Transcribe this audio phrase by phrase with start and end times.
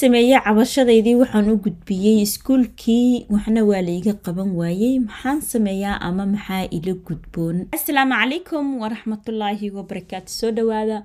[0.00, 6.64] sameeyey cabashadaydii waxaan u gudbiyey iskuulkii waxna waa laiga qaban waayey maxaan sameeyaa ama maxaa
[6.76, 7.56] ila gudboon?
[7.78, 10.96] Asalaamu calaykum waraxmatullaahi wabarakaatu soo dhawaada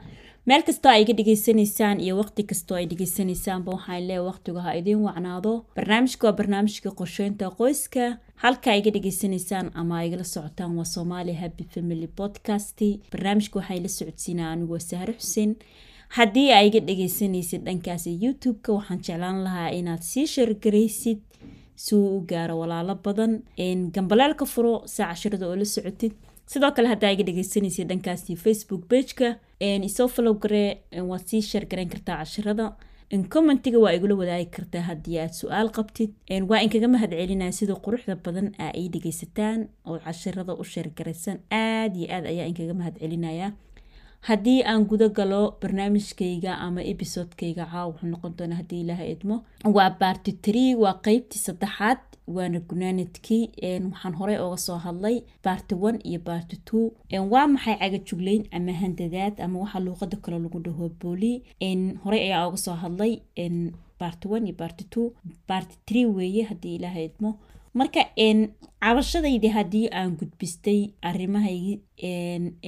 [0.47, 5.01] meel kastoo ay iga dhegeysanaysaan iyo waqti kastoo ay dhegeysanaysaanba waxaan leeya waqtigu ha idiin
[5.07, 5.53] wacnaado.
[5.75, 8.03] Barnaamijka waa barnaamijka qorsheynta qoyska.
[8.43, 12.79] Halka iga dhegeysanaysaan ama igala socotaan waa soomaali happy family podcast
[13.11, 15.55] barnaamijka waxaa ila socodsiinaa anigoo sahre xuseen
[16.15, 21.19] haddii aa iga dhegeysanaysid dhankaasi youtube-ka waxaan jeclaan lahaa inaad sii sheergaraysid
[21.75, 23.33] si uu u gaaro walaalo badan.
[23.93, 26.13] Gambaleelka furo si cashirada oo la socotid.
[26.45, 32.65] Sidoo kale haddaa iga dhegeysanaysid dhankaasi facebook pageka isoo garee waad sii sheergarayn kartaa cashirada
[33.29, 36.09] commentiga waa igula wadaagi kartaa haddii aad su'aal qabtid.
[36.49, 41.95] Waa inkaga mahad celinaya sida quruxda badan aa ay dhegeysataan oo cashirada u sheergaraysan aada
[41.99, 43.47] iyo aad ayaa inkaga mahad celinaya
[44.21, 49.35] haddii aan guda galo barnaamijkayga ama ebisodekayga caaw wuxuu noqon doona haddii ilaaha idmo.
[49.75, 51.99] Waa baarti tree waa qeybtii saddexaad
[52.35, 53.43] waana gunaanadkii
[53.91, 56.91] waxaan horey oga soo hadlay baarti one iyo baarti two.
[57.33, 61.33] Waa maxay cagajugleyn ama handadaad ama waxaa luuqada kale lagu dhaho booli?
[62.03, 63.13] Horey ayaa oga soo hadlay
[63.99, 65.13] baarti one iyo baarti two.
[65.47, 67.39] Baarti tree weeye haddii ilaaha idmo
[67.79, 68.01] marka
[68.81, 71.73] cabashadaydi haddii aan gudbistay arimahaygi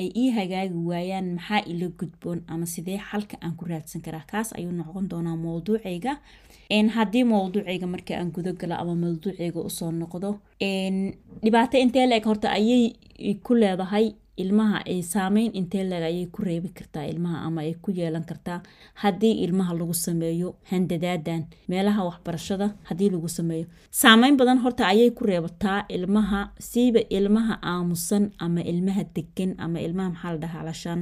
[0.01, 4.23] ay ii hagaagi waayaan maxaa ila gudboon ama sidee xalka aan ku raadsan karaa?
[4.31, 6.13] Kaas ayuu noqon doonaa mowduucayga.
[6.95, 10.29] Haddii mowduucayga marka aan gudagalo ama mawduucayga u soo noqdo
[11.43, 12.93] dhibaato intee la-eg horta ayay
[13.45, 14.05] ku leedahay
[14.43, 18.59] ilmaha ay saameyn intee leeg ayay ku reebi kartaa ilmaha ama ay ku yeelan kartaa?
[19.01, 23.65] Haddii ilmaha lagu sameeyo handadaadan meelaha waxbarashada haddii lagu sameeyo.
[24.01, 30.09] Saameyn badan horta ayay ku reebataa ilmaha siiba ilmaha aamusan ama ilmaha degan ama ilmaha
[30.09, 31.01] maxaa la dhahaa alashaan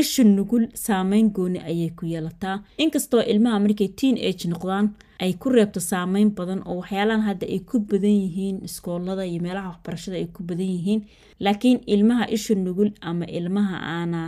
[0.00, 2.56] isha nugul saameyn gooni ayay ku yeelataa.
[2.78, 4.86] Inkastoo ilmaha markay teen age noqdaan
[5.24, 9.68] ay ku reebto saameyn badan oo waxyaalahan hadda ay ku badan yihiin iskoolada iyo meelaha
[9.72, 11.00] waxbarashada ay ku badan yihiin.
[11.44, 14.20] Laakiin ilmaha isha nugul ama ilmaha aana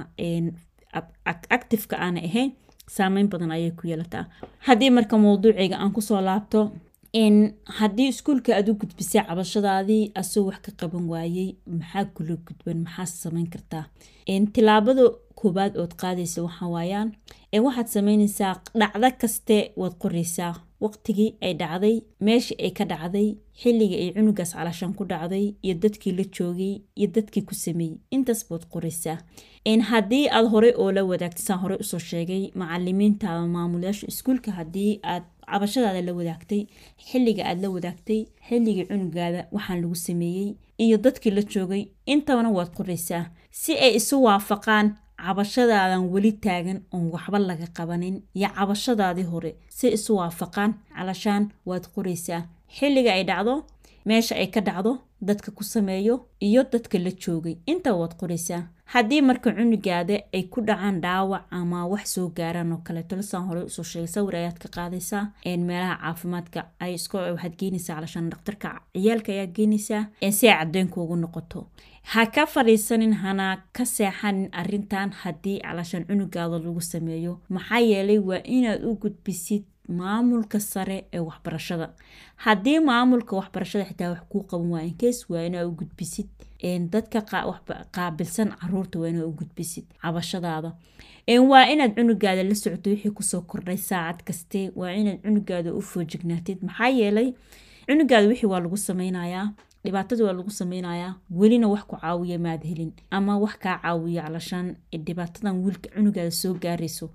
[1.55, 2.53] actifeka aana ahayn
[2.89, 4.25] saameyn badan ayay ku yeelataa.
[4.67, 6.61] Haddii marka mowduucayga aan ku soo laabto
[7.15, 13.07] haddii iskuulka aad u gudbisay cabashadaadii asoo wax ka qaban waayey maxaa kula gudban maxaa
[13.07, 13.85] samayn kartaa?
[14.53, 17.13] Tilaabada koobaad ood qaadaysa waxaa waayaan
[17.67, 20.55] waxaad sameynaysaa dhacdo kaste waad qoraysaa.
[20.83, 23.29] Waqtigii ay dhacday meeshii ay ka dhacday
[23.63, 28.41] xilligii ay cunugaas calashaan ku dhacday iyo dadkii la joogay iyo dadkii ku sameeyey intaas
[28.51, 29.19] baad qoraysaa.
[29.91, 34.93] Haddii aad horey oo la wadaagtay saan horey u soo sheegay macalimiinta maamulayaasha iskuulka haddii
[35.13, 35.23] aad
[35.53, 36.63] cabashadaada la wadaagtay
[37.09, 40.49] xilliga aad la wadaagtay xilligii cunugaada waxaan lagu sameeyey
[40.85, 41.83] iyo dadkii la joogay
[42.13, 43.25] intabana waad qoraysaa.
[43.61, 44.87] Si ay isu waafaqaan
[45.25, 48.17] cabashadaadan weli taagan oon waxba laga qabanin.
[48.39, 52.43] Iyo cabashadaadii hore si isu waafaqaan calashaan waad qoraysaa.
[52.77, 53.55] Xilliga ay dhacdo
[54.07, 57.57] meesha ay ka dhacdo dadka ku sameeyo iyo dadka la joogay.
[57.67, 62.81] Intaba waad qoraysaa haddii marka cunugaada ay ku dhacaan dhaawac ama wax soo gaaraan oo
[62.87, 65.25] kaleeto lasaan horey u soo sheegay sawir ayaad ka qaadaysaa
[65.69, 70.05] meelaha caafimaadka ay isko waxaad geenaysaa calashaan dhakhtarka ciyaalka ayaa geenaysaa
[70.39, 71.67] si ay caddeynku ugu noqoto.
[72.13, 73.47] Ha ka fadhiisanin hana
[73.77, 77.33] ka seexanin arrintan haddii calashaan cunugaada lagu sameeyo.
[77.55, 81.91] Maxaa yeelay waa inaad u gudbisid maamulka sare ee waxbarashada.
[82.37, 86.29] Haddii maamulka waxbarashada xitaa wax kuu qaban waa inkees waa inaa u gudbisid
[86.91, 87.21] dadka
[87.93, 90.73] qaabilsan carruurta waa inaa u gudbisid cabashadaada.
[91.49, 95.81] Waa inaad cunugaada la socto wixii ku soo kordhay saacad kaste waa inaad cunugaada u
[95.83, 97.35] foojignaatid maxaa yeelay
[97.87, 99.53] cunugaada wixii waa lagu sameynayaa
[99.85, 104.77] dhibaatada waa lagu sameynayaa welina wax ku caawiya maad helin ama wax kaa caawiya calashaan.
[105.07, 107.11] Dhibaatadan wiilka cunugaada soo gaarayso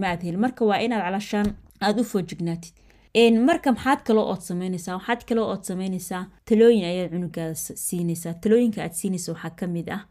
[0.00, 0.40] maad helin.
[0.40, 1.48] Marka waa inaad calashaan
[1.80, 2.72] aada u foojignaatid
[3.48, 4.94] marka maxaad kaloo ood sameynaysaa?
[4.98, 8.34] Waxaad kaloo ood sameynaysaa talooyin ayaad cunugaada siinaysaa.
[8.34, 10.02] Talooyinka aad siinaysa waxaa ka mid ah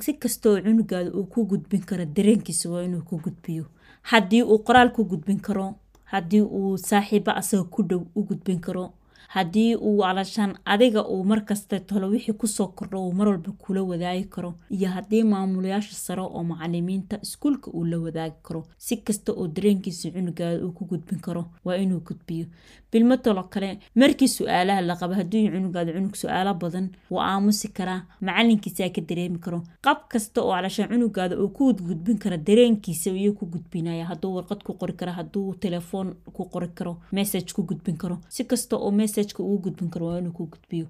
[0.00, 3.64] si kastoo cunugaada uu ku gudbin karo dareenkiisa waa inuu ku gudbiyo.
[4.02, 5.74] Haddii uu qoraal ku gudbin karo
[6.04, 8.92] haddii uu saaxiibo asaga ku dhow u gudbin karo
[9.34, 14.24] haddii uu calashaan adiga uu markasta tolo wixii ku soo kordho uu marwalba kula wadaagi
[14.34, 19.48] karo iyo haddii maamulayaasha sare oo macalimiinta iskuulka uu la wadaagi karo si kasta oo
[19.48, 22.46] dareenkiisa cunugaada uu ku gudbin karo waa inuu gudbiyo.
[22.92, 23.16] Bilmo
[23.50, 29.00] kale markii su'aalaha la qaba haddii cunugaada cunug su'aalo badan wuu aamusi karaa macalinkiisaa ka
[29.08, 29.62] dareemi karo.
[29.84, 34.06] Qab kasta oo calashaan cunugaada uu ku gudbin karo dareenkiisa iyuu ku gudbinaya.
[34.10, 38.16] Hadduu warqad ku qori karo hadduu telefoon ku qori karo message ku gudbin karo.
[38.28, 40.86] Si kasta oo messageka ugu gudbin karo waa inuu ku gudbiyo.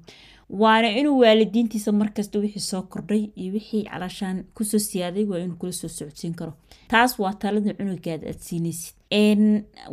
[0.51, 5.57] Waana inuu waalidiintiisa markasta wixii soo kordhay iyo wixii calashaan ku soo siyaaday waa inuu
[5.61, 6.53] kula soo socodsiin karo.
[6.89, 8.95] Taas waa talada cunugaada aad siinaysid.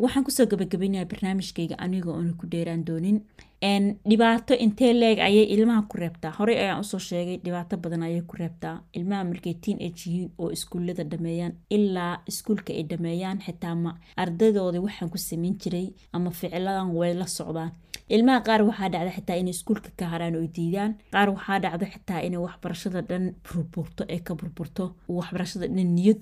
[0.04, 3.20] Waxaan ku soo gabagabaynayaa barnaamijkayga aniga oona ku dheeraan doonin.
[4.10, 6.32] Dhibaato intee leeg ayay ilmaha ku reebtaa.
[6.38, 8.76] Horey ayaan u soo sheegay dhibaato badan ayay ku reebtaa.
[8.98, 13.92] Ilmaha markay teen age yihiin oo iskuullada dhameeyaan ilaa iskuulka ay dhameeyaan xitaa ma
[14.24, 17.72] ardaydoodii waxaan ku sameyn jiray ama ficiladan way la socdaan
[18.10, 20.92] ilmaha qaar waxaa dhacda xitaa inay iskuulka ka haraan oo diidaan.
[21.14, 24.86] Qaar waxaa dhacda xitaa inay waxbarashada dhan burburto ee ka burburto.
[25.08, 26.20] Waxbarashada dhan niyad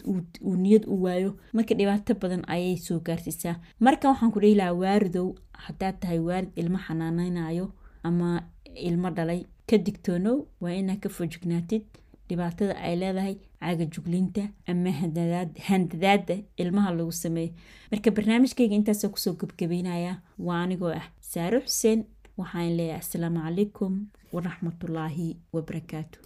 [0.47, 1.31] uu niyad u waayo.
[1.53, 3.55] Marka dhibaato badan ayay soo gaarsiisaa.
[3.79, 5.27] Marka waxaan ku dhihi lahaa waaridow
[5.65, 7.65] haddaad tahay waarid ilmo xanaaneynayo
[8.07, 8.27] ama
[8.89, 11.83] ilmo dhalay ka digtoonow waa inaad ka foojignaatid
[12.29, 14.91] dhibaatada ay leedahay cagajuglinta ama
[15.67, 17.51] handadaada ilmaha lagu sameeyo.
[17.91, 20.13] Marka barnaamijkayga intaasoo ku soo gebgabeynaya
[20.47, 21.99] waa anigoo ah saaro xuseen
[22.39, 23.93] waxaan leeyahay asalaamu calaykum
[24.35, 26.17] waraxmatullaahi wabarakaatu